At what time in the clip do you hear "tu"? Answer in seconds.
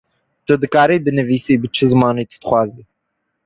0.45-0.53, 2.29-2.35